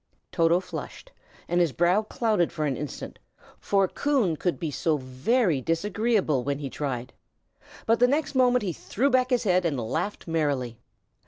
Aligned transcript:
Toto 0.31 0.59
flushed, 0.59 1.11
and 1.47 1.61
his 1.61 1.71
brow 1.73 2.01
clouded 2.01 2.51
for 2.51 2.65
an 2.65 2.75
instant, 2.75 3.19
for 3.59 3.87
Coon 3.87 4.35
could 4.35 4.59
be 4.59 4.71
so 4.71 4.97
very 4.97 5.61
disagreeable 5.61 6.43
when 6.43 6.57
he 6.57 6.71
tried; 6.71 7.13
but 7.85 7.99
the 7.99 8.07
next 8.07 8.33
moment 8.33 8.63
he 8.63 8.73
threw 8.73 9.11
back 9.11 9.29
his 9.29 9.43
head 9.43 9.63
and 9.63 9.79
laughed 9.79 10.27
merrily. 10.27 10.79